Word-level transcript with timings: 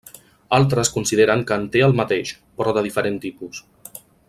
Altres 0.57 0.89
consideren 0.95 1.43
que 1.51 1.59
en 1.61 1.67
té 1.75 1.83
el 1.89 1.93
mateix, 2.01 2.33
però 2.61 2.75
de 2.79 2.85
diferent 2.89 3.21
tipus. 3.27 3.63